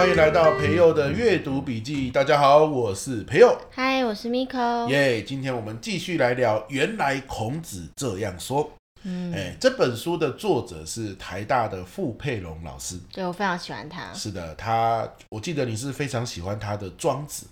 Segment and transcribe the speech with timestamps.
[0.00, 2.10] 欢迎来到培佑的阅读笔记。
[2.10, 3.54] 大家好，我是培佑。
[3.70, 4.88] 嗨，我是 Miko。
[4.88, 6.64] 耶，今天我们继续来聊。
[6.70, 8.72] 原来孔子这样说。
[9.02, 12.98] 嗯，哎，这本书的作者是台大的傅佩荣老师。
[13.12, 14.10] 对，我非常喜欢他。
[14.14, 17.44] 是的，他，我记得你是非常喜欢他的《庄子》。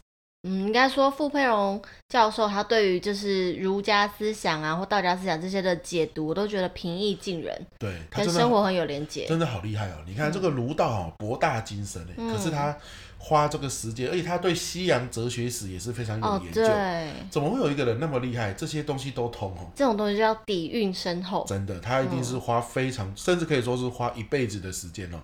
[0.43, 9.97] 嗯，应该说傅佩荣教授他对于就是儒家思想啊或道家思想这些的解读，我都觉得平易近人，对，他跟生活很有连结，真的好厉害哦！
[10.07, 12.77] 你看这个儒道啊，博大精深可是他
[13.19, 16.63] 花这个时间，而且他对西洋哲学史也是非常有研究。
[16.63, 19.67] 哦、对，怎么会有一个人那么厉害，这些东西都通哦？
[19.75, 25.19] 这种东西就叫底蕴深厚，真的，他一定是花非常，嗯、甚至可以说是花一辈子的时间哦。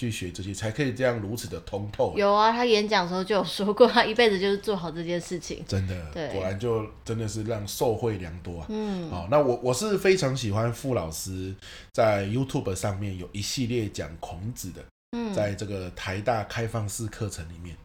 [0.00, 2.14] 去学这些才可以这样如此的通透。
[2.16, 5.62] 有啊，他演讲的时候就有说过，他一辈子就是做好这件事情。
[5.68, 8.66] 真的，果然就真的是让受惠良多啊。
[8.70, 11.54] 嗯，好，那我我是非常喜欢傅老师
[11.92, 17.76] 在 YouTube 上面有一系列讲孔子的，嗯，在这个台大开放式课程里面，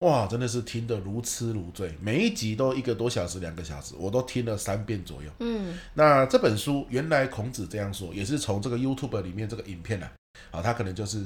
[0.00, 5.30] 哇，真的是听得如痴如醉，每一集都一个多小时、两个小时，我都听了三遍左右。
[5.38, 10.10] 嗯，那这本书原来孔子这样说，也是从这个 YouTube 里面这个影片啊，
[10.50, 11.24] 啊，他可能就是。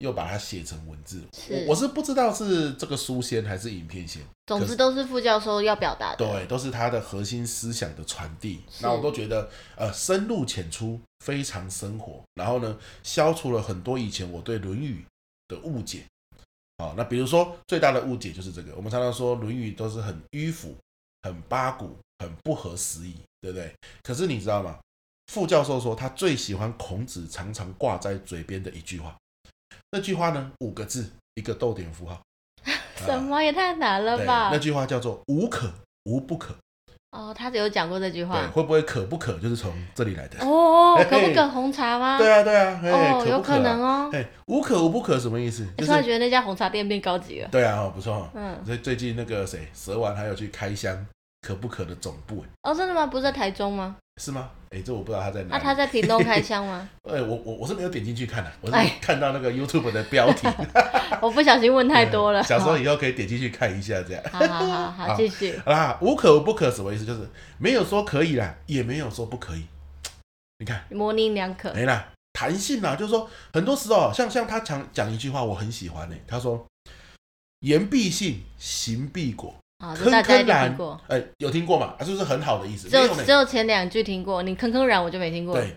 [0.00, 8.62] 又把它写成文字，我我是不知道是这个书先还是影片先，总之都是副教授要表达的，对，都是他的核心思想的传递。
[8.80, 12.22] 那我都觉得，呃，深入浅出，非常生活。
[12.34, 15.04] 然后呢，消除了很多以前我对《论语》
[15.54, 16.04] 的误解。
[16.78, 20.74] 好，那比如说最大的误解就是这个，我们常常说《论语》都是很迂腐、
[21.22, 23.70] 很八股、很不合时宜，对不对？
[24.02, 24.78] 可是你知道吗？
[25.26, 29.14] 副教授说他最喜欢孔子常常挂在嘴边的一句话。
[29.92, 30.52] 那句话呢？
[30.60, 32.20] 五个字，一个逗点符号。
[32.94, 34.50] 什么也太难了吧？
[34.52, 35.68] 那句话叫做“无可
[36.04, 36.54] 无不可”。
[37.10, 38.38] 哦，他有讲过这句话。
[38.40, 40.38] 对，会不会可不可就是从这里来的？
[40.46, 42.18] 哦，可不可红茶吗？
[42.22, 42.80] 对啊，对啊。
[42.84, 44.08] 哦，有可能哦。
[44.12, 45.66] 哎，无可无不可什么意思？
[45.78, 47.48] 你突然觉得那家红茶店变高级了。
[47.50, 48.30] 对啊，不错。
[48.34, 48.62] 嗯。
[48.64, 51.04] 所以最近那个谁，蛇丸还有去开箱
[51.40, 52.44] 可不可的总部。
[52.62, 53.06] 哦，真的吗？
[53.06, 53.96] 不是在台中吗？
[54.20, 54.50] 是吗？
[54.70, 56.88] 哎，这我不知道他在哪啊、他在屏东开箱吗？
[57.08, 60.46] 哎， 我我我是没有点进去看的，我是看到那个 YouTube 的标题。
[61.20, 62.42] 我不小心问太多了。
[62.44, 64.22] 想说以后可以点进去看一下，这样。
[64.30, 65.58] 好好好好，继续。
[65.64, 67.04] 好啦，无可无不可什么意思？
[67.04, 67.28] 就是
[67.58, 69.64] 没有说可以啦，也没有说不可以。
[70.58, 71.72] 你看，模棱两可。
[71.72, 76.16] 没啦，弹性啦，就是说很多时候，像像他讲讲一句话，我很喜欢呢。
[76.28, 76.66] 他说
[77.60, 80.76] ：“言必信，行必果。”坑坑然，
[81.08, 81.94] 哎、欸，有听过吗？
[81.98, 82.88] 啊，是不是很好的意思？
[82.88, 85.54] 只有只有前两句听过，你坑坑然我就没听过。
[85.54, 85.74] 对，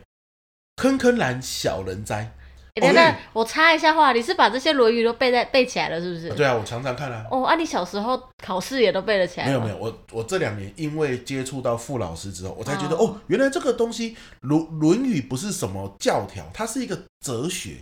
[0.76, 2.32] 坑坑然小人哉。
[2.76, 6.30] 欸、等等，我插一下话，你是把这些《论语》都背在背起来了，是不是？
[6.32, 7.24] 对啊，我常常看啊。
[7.30, 9.46] 哦，啊，你小时候考试也都背得起来？
[9.46, 17.78] 没有没有，我我这两年因为接触到傅老师之后，我才觉得哦，哦，原来这个东西《论论语》不是什么教条，它是一个哲学，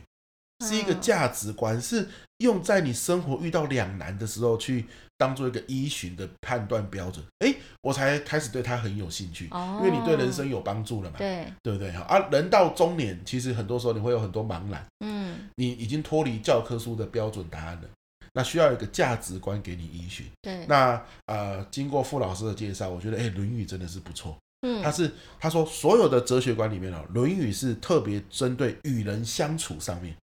[0.68, 4.86] 是一个价值观，嗯、是用在你生活遇到两难的时候去。
[5.22, 11.92] 当做一个依循的判断标准，哎，我才开始对他很有兴趣，哦、因为你对人生有帮助了嘛，对，对不对？
[11.92, 17.90] 哈啊，人到中年，其实很多时候你会有很多茫然，嗯，你已经脱离教科书的标准答案了，
[18.34, 20.26] 那需要一个价值观给你依循。
[20.42, 30.16] 对，那呃，经过傅老师的介绍，我觉得，哎，《论语》真的是不错，嗯，他是他说所有的哲学观里面哦，《论语》是特别针对与人相处上面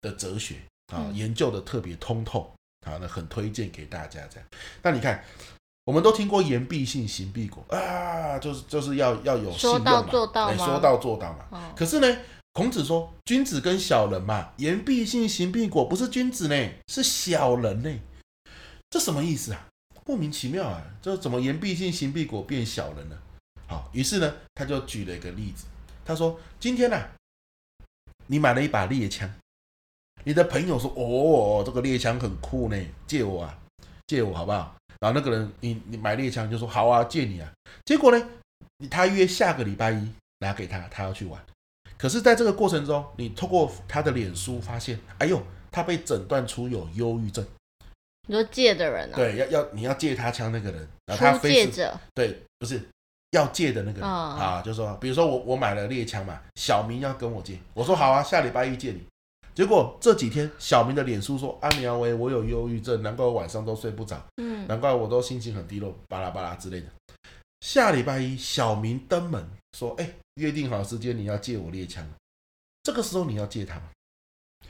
[0.00, 0.54] 的哲学
[0.94, 2.52] 啊，研究的特别通透。
[2.86, 4.48] 好，那很推荐给大家这样。
[4.82, 5.22] 那你看，
[5.84, 11.44] 我们都听过言必信，行必果啊，就是就是要要有信用嘛，说到做到嘛，说到做到嘛。
[11.50, 12.18] 哦、可是呢，
[12.52, 17.92] 孔子说，君子跟小人嘛，言必信，行必果，不是君子呢，是小人呢。
[18.88, 19.66] 这什么意思啊？
[20.06, 20.80] 莫名其妙啊！
[21.02, 23.18] 这怎么言必信，行必果变小人了？
[23.66, 25.64] 好，于是呢，他就举了一个例子，
[26.04, 27.08] 他说：今天呢、啊，
[28.28, 29.28] 你买了一把猎枪。
[30.24, 33.58] 你的朋友说：“哦，这个猎枪很酷呢，借我啊，
[34.06, 37.52] 借我好不好？”然后那个人，你你买猎枪就说：“好啊，借你啊。”
[37.84, 38.28] 结果呢，
[38.90, 40.08] 他约下个礼拜一
[40.40, 41.40] 拿给他，他要去玩。
[41.96, 45.40] 可是，在这个过程中，你透过他的脸书发现，哎呦，
[45.70, 47.46] 他被诊断出有忧郁症。
[48.28, 49.16] 你说借的人啊？
[49.16, 52.82] 对，要要你要借他枪那个人，然后他借着对，不是
[53.30, 59.04] 要借的那个人、哦、啊，就说，比如说我我买了猎枪嘛，小明要跟我借，我说好啊，下礼拜一借你。
[59.56, 66.86] 结果这几天，小明的脸书说：“阿苗喂，我有忧郁症，难怪我晚上都睡不着，嗯，难怪我都心情很低落，巴拉巴拉之类的。”
[67.64, 72.06] 下礼拜一，小明登门说：“哎，约定好时间，你要借我猎枪。
[72.82, 73.88] 这个时候你要借他吗？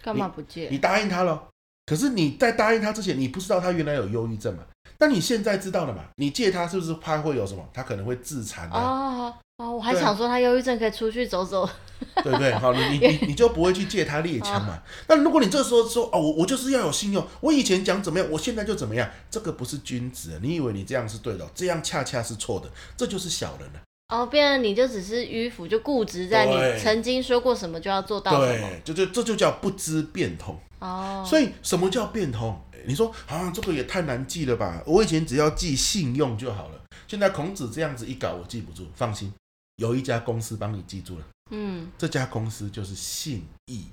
[0.00, 0.68] 干嘛不借？
[0.68, 1.48] 你，你答应他了，
[1.86, 4.64] 可是你在答应他之前，你不知道他原来有忧郁症嘛？
[4.98, 6.04] 但你现在知道了嘛？
[6.16, 7.66] 你借他是不是怕会有什么？
[7.72, 8.80] 他可能会自残啊？
[8.80, 11.68] 哦哦，我还想说他忧郁症可以出去走走，
[12.22, 12.52] 对不对？
[12.54, 14.82] 好，你你你你就不会去借他猎枪嘛？
[15.08, 23.80] 那如果你这时候说哦，我我就是要有信用，我以前讲怎么样，我现在就怎么样，这个不是君子，你以为你这样是对的，这样恰恰是错的，这就是小人了。
[24.08, 30.56] 哦，变成你就只是迂腐，就固执在你曾经说过什么就要做到什么，对，就就这就叫不知变通。
[30.80, 32.60] 哦，所以什么叫变通？
[32.86, 34.82] 你说啊，这个也太难记了吧？
[34.86, 38.86] 我以前只要记信用就好了，现在孔子这样子一搞，我记不住。
[38.94, 39.32] 放心，
[39.76, 41.24] 有一家公司帮你记住了。
[41.50, 43.86] 嗯，这家公司就是信义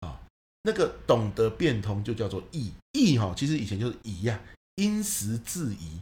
[0.00, 0.20] 啊，
[0.64, 2.72] 那个懂得变通就叫做义。
[2.92, 4.38] 义哈，其实以前就是宜呀，
[4.74, 6.00] 因时制宜，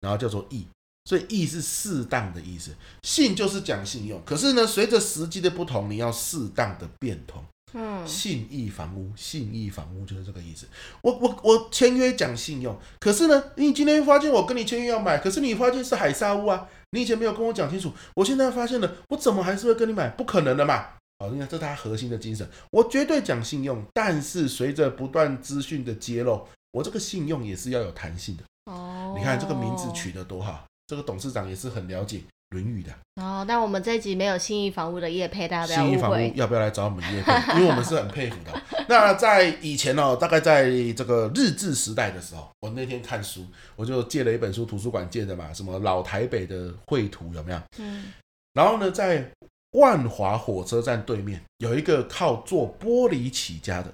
[0.00, 0.66] 然后叫做义。
[1.06, 4.22] 所以义是适当的意思，信就是讲信用。
[4.24, 7.44] 可是呢，随着时机的不同，你要适当的变通。
[7.76, 10.66] 嗯，信义房屋，信义房屋就是这个意思。
[11.02, 20.08] 我我我签约讲信用，可是呢，你今天发现我跟你签约要买，可是你发现是海沙屋啊，你以前没有跟我讲清楚，我现在发现了，我怎么还是会跟你买？
[20.10, 20.86] 不可能的嘛！
[21.18, 22.48] 好，你看这是他核心的精神。
[22.70, 28.44] 我绝对讲信用，但是随着不断资讯的揭露，我这个信用也是要有弹性的。
[28.72, 30.64] 哦，你看这个名字取得多好。
[30.86, 32.18] 这个董事长也是很了解
[32.54, 32.92] 《论语》的
[33.22, 33.44] 哦。
[33.46, 35.90] 那我们这一集没有信义房屋的业配，大家不要误会。
[35.90, 37.32] 信义房屋要不要来找我们业配？
[37.58, 38.62] 因为我们是很佩服的。
[38.88, 43.44] 那在以前哦，大概在这个日治时代的时候，我那天看书，
[43.76, 47.60] 我就借了一本书，图书馆借的嘛，什么老台北的绘图有没有？
[47.78, 48.12] 嗯。
[48.54, 49.28] 然后呢，在
[49.72, 53.92] 万华火车站对面有一个靠做玻璃起家的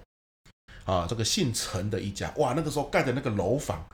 [0.85, 3.85] 啊，这个姓陈的一家，哇，那个时候盖的那个楼房。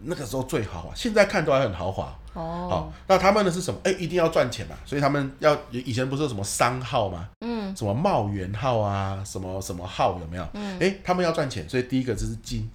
[0.00, 2.68] 那个时候最豪华，现在看都还很豪华哦。
[2.70, 3.80] 好，那他们的是什么？
[3.84, 7.28] 哎，一定要赚钱嘛，所以他们要以前不是有什么商号吗？
[7.40, 10.48] 嗯，什么茂源号啊，什么什么号有没有？
[10.54, 12.70] 嗯，哎，他们要赚钱，所以第一个就是金，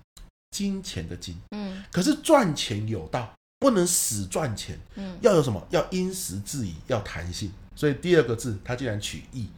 [0.51, 1.36] 金钱的金。
[1.51, 4.77] 嗯，可是赚钱有道，不能死赚钱。
[4.95, 5.65] 嗯，要有什么？
[5.69, 7.51] 要因时制宜，要弹性。
[7.75, 9.50] 所以第二个字，他竟然取义，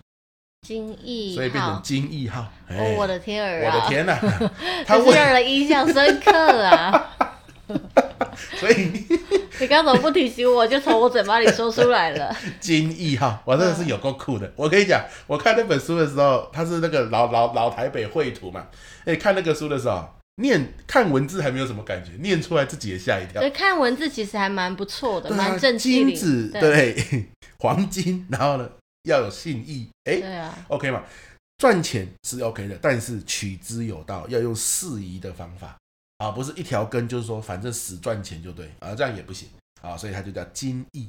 [0.66, 2.50] 金义，所以变成金义号。
[2.70, 3.76] 哦，我的天儿啊！
[3.76, 4.18] 我的天啊，
[4.88, 6.32] 他是让人印象深刻
[6.64, 7.12] 啊。
[8.60, 9.05] 所以
[9.60, 12.36] 你刚怎么不提醒我，就从我嘴巴里说出来了。
[12.60, 14.52] 金义号，我真的是有够酷的。
[14.56, 18.68] 我跟你讲，我看那本书的时候，它是那个老老老台北绘图嘛。
[19.06, 20.08] 哎，看那个书的时候，
[20.42, 23.42] 念看文字还没有什么感觉，念出来自己也吓一跳。
[23.42, 26.08] 对，看文字其实还蛮不错的，蛮、啊、正经。
[26.08, 27.26] 金子对，对，
[27.60, 28.70] 黄金，然后呢
[29.04, 31.04] 要有信义，哎，对啊，OK 嘛，
[31.58, 35.78] 赚钱是 OK 的，但是取之有道，要用适宜的方法。
[36.26, 39.48] 啊，不是一条根，就是说反正死赚钱就对啊，这样也不行
[39.84, 41.08] 啊，所以它就叫金义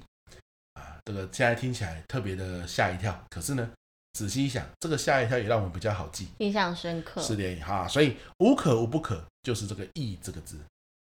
[0.74, 1.00] 啊。
[1.06, 3.70] 这个现在听起来特别的吓一跳，可是呢，
[4.12, 7.22] 仔细一想，这个吓一跳也让我们比较好记，印象深刻。
[7.22, 10.58] 是的哈，所以无可无不可，就是这个义这个字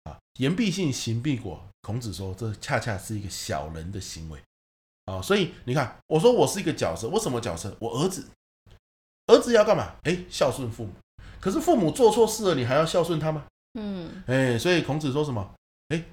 [0.04, 0.20] 啊。
[0.40, 1.66] 言必信，行必果。
[1.82, 4.38] 孔子说，这恰恰是一个小人的行为
[5.06, 5.22] 啊。
[5.22, 7.74] 所以你看，我说我是一个角色，我什么角色？
[7.80, 8.28] 我儿子，
[9.28, 9.96] 儿子要干嘛？
[10.04, 10.92] 哎，孝顺父母。
[11.40, 13.46] 可是父母做错事了，你还要孝顺他吗？
[13.74, 15.54] 嗯，哎，所以孔子说什么？
[15.90, 16.04] 哎，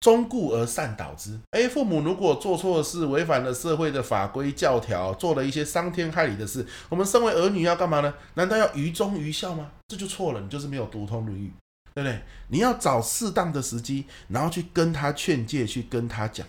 [0.00, 1.38] 忠固而善导之。
[1.50, 8.12] 哎，父母如果做错事，违反了社会的法规教条，做了一些伤天害理的事，我们身为儿女要干嘛呢？
[8.34, 9.72] 难道要愚忠愚孝吗？
[9.88, 11.48] 这就错了，你就是没有读通《论语》，
[11.94, 12.22] 对不对？
[12.48, 16.46] 你要找适当的时机，然后去跟他劝诫，去跟他讲。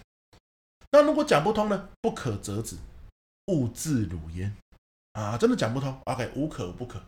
[0.91, 1.89] 那如果讲不通呢？
[2.01, 2.77] 不可折止，
[3.47, 4.55] 勿自辱焉。
[5.13, 7.01] 啊，真的讲不通，OK，无可不可。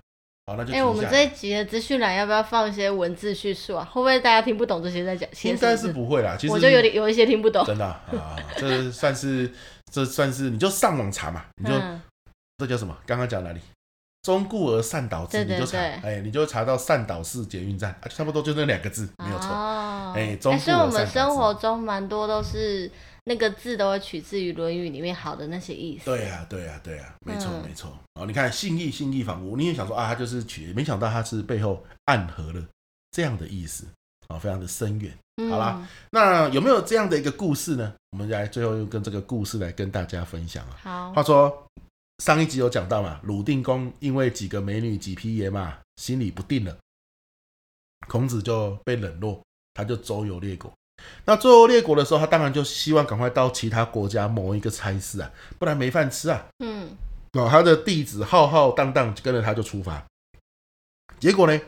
[0.58, 3.86] 哎、欸，我们这一集的资讯栏要不要放一些文字叙述啊？
[3.86, 5.30] 会不会大家听不懂这些在讲？
[5.44, 6.36] 应该是不会啦。
[6.40, 7.66] 其实我就有点有一些听不懂。
[7.66, 9.52] 真的啊，啊，这算是
[9.92, 12.02] 这算是你就上网查嘛，你就、嗯、
[12.58, 12.98] 这叫什么？
[13.06, 13.60] 刚刚讲哪里？
[14.24, 19.50] 忠固而善导之，你就查，哎、欸，你就查到善导寺捷运站，差不多就那两个字，没有错。
[19.50, 20.80] 哦，哎、欸，忠固而善导。
[20.80, 22.92] 所以我们生活中蛮多都是。
[23.26, 26.06] 那个字都会取自于《论语》里面好的那些意思。
[26.06, 27.96] 对呀、啊，对呀、啊，对呀、啊，没错，嗯、没错。
[28.20, 32.64] 哦，你看“信义”“信义房屋”，你也想说啊，他就是取，没想到他是背后暗合了
[33.12, 33.86] 这样的意思
[34.28, 35.18] 啊、哦，非常的深远。
[35.50, 37.94] 好啦，嗯、那有没有这样的一个故事呢？
[38.12, 40.76] 我们来最后用跟这个故事来跟大家分享啊。
[40.84, 41.66] 好，话说
[42.18, 46.78] 上一集有讲到嘛，鲁定公因为几个美女、几匹野马，心里不定了，
[48.10, 49.42] 孔子就被冷落，
[49.74, 50.70] 他就周游列国。
[51.24, 56.46] 那周游列国的时候，他当然就希望赶快到其他国家谋一个差事啊，不然没饭吃啊。
[56.60, 56.90] 嗯，
[57.34, 60.04] 哦，他的弟子浩浩荡荡跟着他就出发，
[61.20, 61.62] 结果呢，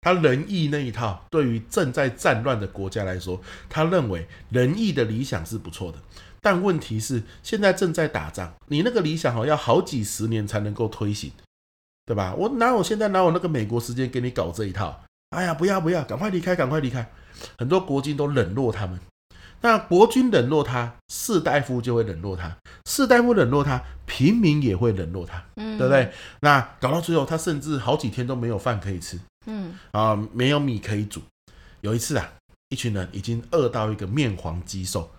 [0.00, 5.98] 他仁义那一套对于正在战乱的国家来说，他认为仁义的理想是不错的，
[6.40, 11.32] 但问题是现在正在打仗，你那个理想好要好几十年才能够推行，
[12.06, 12.34] 对吧？
[12.36, 15.02] 我哪有现在哪有那个美国时间给你搞这一套？
[15.30, 17.10] 哎呀，不要不要，赶快离开，赶快离开！
[17.58, 18.98] 很多国军都冷落他们。
[19.60, 22.56] 那国君冷落他，士大夫就会冷落他，
[22.88, 26.12] 士大夫冷落他，平民也会冷落他，嗯，对不对？
[26.40, 31.20] 那搞到最后，他甚至好几天都没有饭可以吃，嗯啊，没有米可以煮。
[31.80, 32.30] 有一次啊，
[32.68, 35.10] 一群人已经饿到一个面黄肌瘦，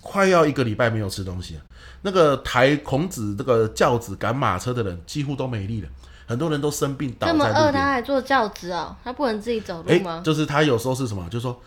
[0.00, 1.62] 快要一个礼拜没有吃东西了。
[2.02, 5.88] 那个抬孔子这个轿子赶马车的人几乎都没力了，
[6.26, 7.52] 很多人都生病倒在路边。
[7.52, 8.94] 这么饿，他还坐轿子哦？
[9.02, 10.22] 他不能自己走路吗？
[10.24, 11.28] 就是他有时候是什么？
[11.28, 11.60] 就是说。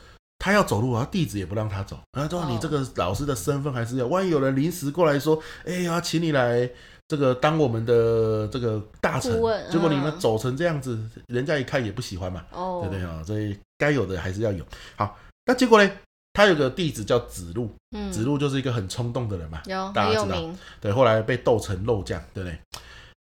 [0.44, 2.00] 他要走路啊，弟子也不让他走。
[2.14, 6.68] 他说：“你这个老师的身份还是要，万一有人临时过来说，哎呀，请你来
[7.08, 9.32] 这个当我们的这个大臣，
[9.70, 13.24] 结果你们走成这样子，人家一看也不喜欢嘛，对不对啊？
[13.24, 14.66] 所以该有的还是要有。
[14.96, 15.92] 好，那结果呢？
[16.34, 17.70] 他有个弟子叫子路，
[18.12, 19.62] 子路就是一个很冲动的人嘛，
[19.94, 20.42] 大家知道。
[20.80, 22.58] 对，后来被斗成肉酱，对不对？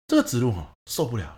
[0.06, 1.36] 这个子路哈受不了，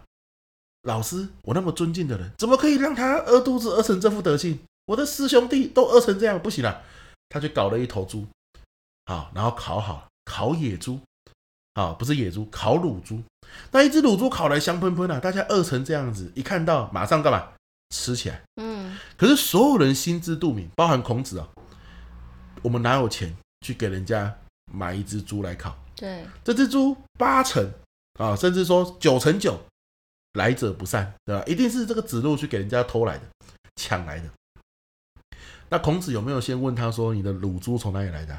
[0.83, 6.83] 老师，我那么尊敬的人，怎么可以让他饿肚子饿成这副德行？”我的师兄弟都饿成这样，不行了，
[7.29, 8.27] 他就搞了一头猪，
[9.07, 11.01] 好，然后烤好，烤野猪，
[11.75, 13.23] 啊，不是野猪，烤乳猪。
[13.71, 17.53] 那一只乳猪烤来香喷喷的，大家饿成这样子，一看到马上干嘛？
[17.95, 18.43] 吃起来。
[18.57, 18.99] 嗯。
[19.17, 21.49] 可是所有人心知肚明，包含孔子啊，
[22.63, 24.37] 我们哪有钱去给人家
[24.73, 25.77] 买一只猪来烤？
[25.95, 26.27] 对。
[26.43, 27.73] 这只猪八成
[28.19, 29.61] 啊，甚至说九成九
[30.33, 31.45] 来者不善，对吧？
[31.47, 33.25] 一定是这个子路去给人家偷来的，
[33.77, 34.29] 抢来的。
[35.73, 38.39] 那孔子有没有先问他说：“你的乳猪从哪里来的？”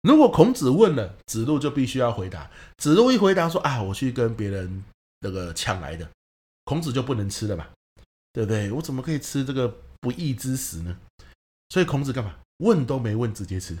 [0.00, 2.50] 如果孔子问了，子路就必须要回答。
[2.78, 4.82] 子路一回答说：“啊，我去跟别人
[5.20, 6.08] 那个抢来的。”
[6.64, 7.68] 孔子就不能吃了吧？
[8.32, 8.72] 对不对？
[8.72, 10.96] 我怎么可以吃这个不义之食呢？
[11.68, 12.34] 所以孔子干嘛？
[12.64, 13.76] 问都没问，直接吃，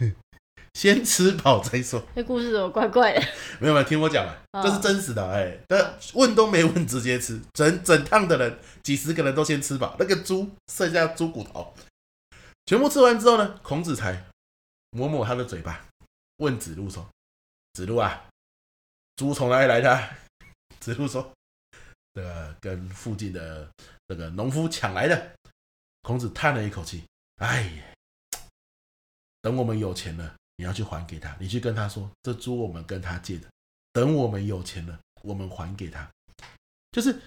[0.72, 2.02] 先吃饱再说。
[2.16, 3.20] 这故事怎么怪怪的？
[3.60, 5.58] 没有没有，听我讲啊，这是真实的哎。
[5.68, 11.74] 但问都没问，直接吃，整整趟的人几十个人都先吃饱，那个猪剩下猪骨头。
[12.68, 14.22] 全部吃完之后呢，孔子才
[14.90, 15.88] 抹抹他的嘴巴，
[16.36, 17.08] 问子路说
[17.72, 18.28] ：“子路啊，
[19.16, 20.16] 猪从哪里来的？”
[20.78, 21.32] 子路说
[22.12, 23.66] ：“这个跟附近的
[24.06, 25.32] 这个农夫抢来的。”
[26.04, 27.04] 孔子叹了一口气
[27.40, 27.84] ：“哎呀，
[29.40, 31.34] 等我们有钱了，你要去还给他。
[31.40, 33.48] 你去跟他说，这猪我们跟他借的。
[33.94, 36.06] 等我们有钱了，我们还给他。”
[36.92, 37.18] 就是。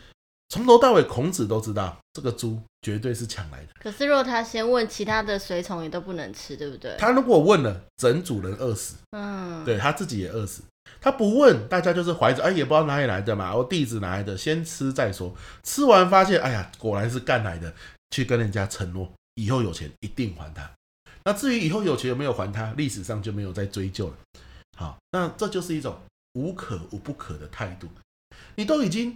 [0.52, 3.68] 从头到尾，孔子都知道这个猪绝对是抢来的。
[3.80, 6.94] 可是，如果他先问，其他的随从也都不能吃，对不对？
[7.00, 8.98] 他如果问了，整组人饿死。
[9.12, 10.62] 嗯，对，他自己也饿死。
[11.00, 15.34] 他不问，大家就是怀着哎，也不知道哪里来的嘛，我弟子哪来的，先吃再说。
[15.64, 17.74] 吃完发现，哎呀，果然是干来的，
[18.10, 20.70] 去跟人家承诺，以后有钱一定还他。
[21.24, 24.14] 那至于以后有钱有没有还他，历史上就没有再追究了。
[24.78, 25.98] 好，那这就是一种
[26.34, 27.88] 无可无不可的态度。
[28.56, 29.16] 你都已经。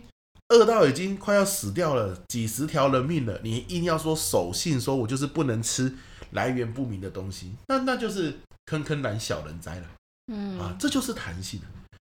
[0.50, 5.96] 饿到已经快要死掉了，几十条人命了，你硬要说守信，说我就是不能吃
[6.32, 9.90] 来源不明的东西，那那就是坑坑懒小人哉了。
[10.28, 11.60] 嗯啊，这就是弹性。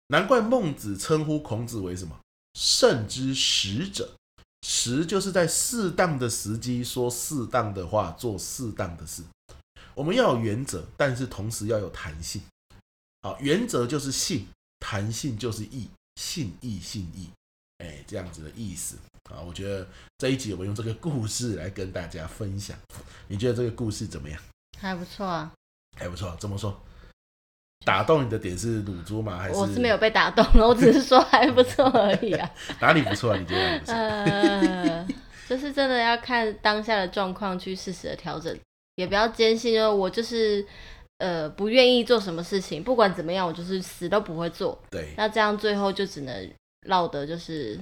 [0.08, 2.20] 难怪孟子称呼孔子为什么
[2.54, 4.16] 圣之使者，
[4.62, 9.24] 时就是在适当的时机说适当的话，做适当的事。
[9.94, 12.42] 我们要有原则，但是同时要有弹性。
[13.22, 14.48] 好，原则就是信，
[14.80, 17.30] 弹性就是义，信义信义。
[17.80, 18.98] 哎，这样子的意思
[19.30, 19.86] 啊，我觉得
[20.18, 22.78] 这一集我们用这个故事来跟大家分享。
[23.28, 24.40] 你觉得这个故事怎么样？
[24.80, 25.52] 还不错啊，
[25.98, 26.34] 还不错。
[26.40, 26.80] 怎么说？
[27.86, 29.38] 打动你的点是乳猪吗？
[29.38, 29.56] 还是？
[29.56, 32.50] 我是没有被打动，我只是说还不错而已啊。
[32.80, 33.38] 哪里不错啊？
[33.38, 33.94] 你觉得？
[33.94, 35.08] 呃，
[35.50, 38.58] 就是真的要看当下的状况去适时的调整，
[38.96, 40.66] 也不要坚信说我就是
[41.18, 44.82] 呃不愿意做什么事情，不管怎么样，我就是死都不会做。
[44.90, 46.50] 对，那这样最后就只能。
[46.86, 47.80] 落得就是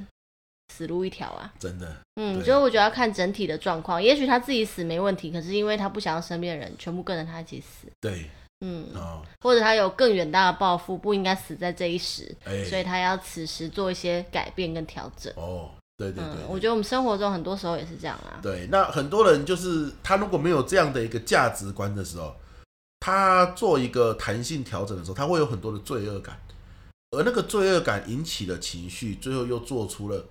[0.74, 1.54] 死路一条啊！
[1.60, 4.02] 真的，嗯，所以我觉得要看整体的状况。
[4.02, 7.88] 也许他自己死没问题，可是因为他不想要身边的人全部跟着他一起死。
[8.02, 8.30] 对，
[8.62, 15.32] 嗯，哦，或者他有更远大的抱负，不应该死在这一时，欸，所以他要此时做一些改变跟调整。
[15.36, 18.40] 哦，对对对，我觉得我们生活中很多时候也是这样啊。
[18.42, 22.34] 对，那很多人就是他如果没有这样的一个价值观的时候，
[23.00, 26.36] 他做一个弹性调整的时候，他会有很多的罪恶感。
[27.14, 30.28] 而那个罪恶感引起的情绪，最后又做出了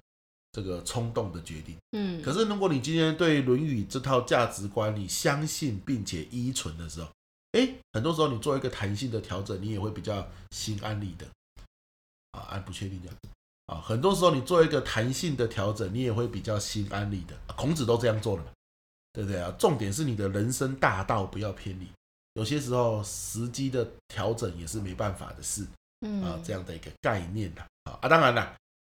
[0.53, 1.77] 这个冲动的决定。
[1.93, 7.09] 嗯，可是如果你今天对《论语》这套价值观你相信并且依存的时候，
[7.53, 11.27] 哎，很多时候你做一个弹性的调整，你也会比较心安理得。
[12.33, 13.17] 啊，按不确定这样。
[13.67, 17.55] 啊，很多时候你做一个弹性的调整，你也会比较心安理得。
[17.55, 18.51] 孔子都这样做了嘛，
[19.13, 19.55] 对不对啊？
[19.59, 21.87] 重点是你的人生大道不要偏离。
[22.35, 25.67] 有些时候时机的调整也是没办法的事。
[26.03, 28.55] 嗯啊，这样的一个概念的啊，啊，当然啦，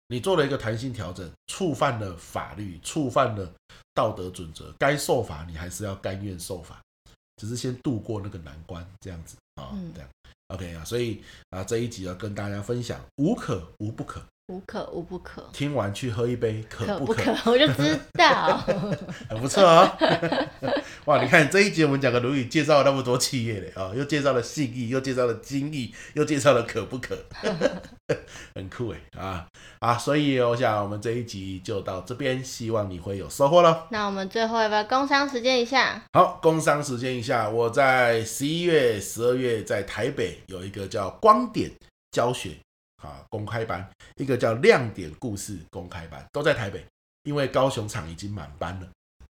[0.07, 3.51] 你做了一个弹性调整，触犯了法律，触犯了
[3.93, 6.81] 道德准则，该受罚你还是要甘愿受罚，
[7.37, 10.09] 只是先度过那个难关，这样子啊，这样
[10.49, 14.21] OK 啊，所以啊这一集要跟大家分享无可无不可。
[14.47, 17.23] 无可无不可，听完去喝一杯，可不可？
[17.23, 18.57] 可不可我就知道，
[19.27, 20.45] 很不错啊、哦！
[21.05, 27.15] 哇，你看这一集我们讲个《论语》，介绍了那么多企业嘞啊，又介绍了信义，又介绍了精义，又介绍了可不可，
[28.55, 29.47] 很酷哎啊
[29.79, 29.95] 啊！
[29.95, 33.87] 所以我想我们这一集就到这边，希望你会有收获喽。
[33.91, 36.01] 那我们最后要不要工商时间一下？
[36.13, 41.71] 好，工商时间一下，我在十一月、十二月在台北有一个叫光点
[42.11, 42.51] 教学。
[43.03, 46.83] 啊，公开班，一个叫亮点故事公开班，都在台北，
[47.21, 48.87] 因为高雄场已经满班了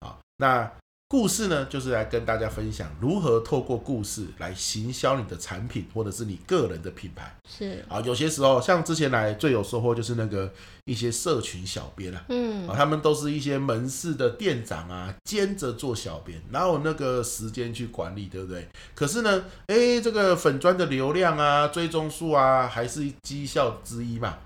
[0.07, 0.17] 啊。
[0.37, 0.71] 那
[1.15, 7.33] 故事呢，就是来跟大家分享如何透过故事来行销你的产品，或者是你个人的品牌。
[7.49, 10.53] 是啊，有些时候像之前来最有收获就是那个
[10.87, 18.67] 一些社群小编啊，嗯，啊，他们都是一些门市的店长啊，兼着做小编，哪有那个时间去管理，对不对？
[18.97, 24.37] 可是呢，哎，这个粉砖的流量啊，追踪数啊，还是绩效之一嘛，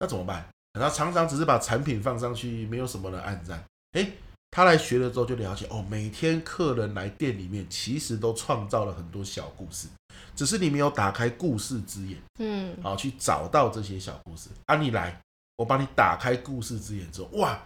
[0.00, 0.48] 那怎么办？
[0.80, 4.10] 然后常常只是把产品放上去，没有什么人按赞，哎。
[4.50, 9.86] 他来学了之后就了解哦，每天客人来店里面其实都创造了很多小故事，
[10.34, 14.48] 只是你没有打开故事之眼，嗯，好去找到这些小故事。
[14.64, 15.20] 啊，你来，
[15.56, 17.62] 我帮你打开故事之眼之后，哇，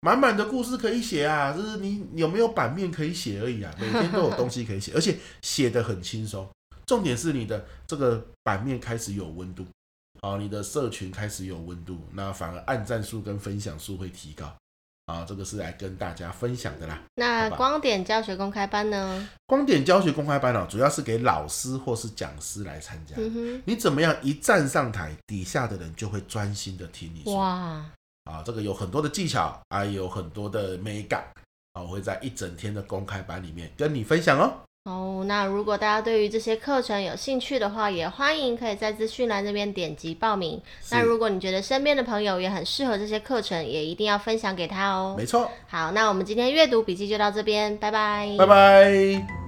[0.00, 1.52] 满满的故事可以写啊！
[1.52, 6.46] 就是你有没有版面可以写而已啊，每天都有东西可以写， 而且写得很轻松。
[6.84, 9.66] 重点是你的这个版面开始有温度，
[10.20, 14.54] 好，你的社群开始有温度，那反而按赞数跟分享数会提高。
[15.06, 17.00] 啊，这个是来跟大家分享的啦。
[17.14, 19.28] 那光点教学公开班呢？
[19.46, 23.14] 光点教学公开班哦，主要是给老师或是讲师来参加。
[23.16, 27.36] 嗯，你怎么样一站上台，底下的人就会专心的听你说。
[27.36, 27.84] 哇，
[28.24, 31.24] 啊，这个有很多的技巧，啊有很多的美感
[31.74, 34.52] 啊，我会在一整天的公开班里面跟你分享哦。
[34.86, 40.62] 哦，那如果大家对于这些课程有兴趣的话，也欢迎可以在资讯栏那边点击报名。
[40.92, 45.16] 那如果你觉得身边的朋友也很适合这些课程，也一定要分享给他哦。
[45.18, 45.50] 没错。
[45.66, 48.32] 好，那我们今天阅读笔记就到这边，拜拜。
[48.38, 49.45] 拜拜。